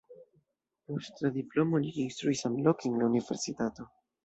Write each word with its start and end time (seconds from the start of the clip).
Post 0.89 1.21
la 1.25 1.31
diplomo 1.35 1.83
li 1.85 1.93
ekinstruis 1.97 2.43
samloke 2.47 2.91
en 2.93 2.99
la 3.05 3.13
universitato. 3.13 3.91